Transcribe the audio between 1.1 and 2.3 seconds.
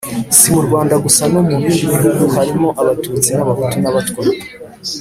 no mu bindi bihugu